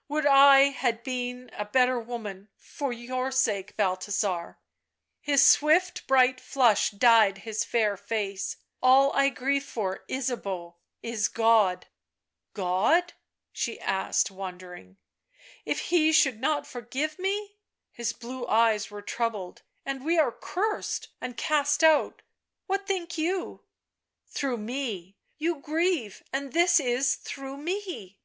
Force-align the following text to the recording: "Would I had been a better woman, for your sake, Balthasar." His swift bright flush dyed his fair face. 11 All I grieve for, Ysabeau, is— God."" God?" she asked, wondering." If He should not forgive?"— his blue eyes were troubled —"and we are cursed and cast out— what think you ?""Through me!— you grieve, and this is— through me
"Would 0.10 0.26
I 0.26 0.64
had 0.64 1.02
been 1.02 1.48
a 1.54 1.64
better 1.64 1.98
woman, 1.98 2.50
for 2.58 2.92
your 2.92 3.30
sake, 3.32 3.74
Balthasar." 3.78 4.58
His 5.18 5.42
swift 5.42 6.06
bright 6.06 6.42
flush 6.42 6.90
dyed 6.90 7.38
his 7.38 7.64
fair 7.64 7.96
face. 7.96 8.58
11 8.82 8.82
All 8.82 9.12
I 9.14 9.30
grieve 9.30 9.64
for, 9.64 10.04
Ysabeau, 10.10 10.76
is— 11.02 11.28
God."" 11.46 11.86
God?" 12.62 13.14
she 13.54 13.80
asked, 13.80 14.30
wondering." 14.30 14.98
If 15.64 15.78
He 15.88 16.12
should 16.12 16.38
not 16.38 16.66
forgive?"— 16.66 17.18
his 17.90 18.12
blue 18.12 18.46
eyes 18.46 18.90
were 18.90 19.00
troubled 19.00 19.62
—"and 19.86 20.04
we 20.04 20.18
are 20.18 20.32
cursed 20.32 21.08
and 21.18 21.34
cast 21.34 21.82
out— 21.82 22.20
what 22.66 22.86
think 22.86 23.16
you 23.16 23.64
?""Through 24.34 24.58
me!— 24.58 25.16
you 25.38 25.54
grieve, 25.60 26.22
and 26.30 26.52
this 26.52 26.78
is— 26.78 27.14
through 27.16 27.56
me 27.56 28.18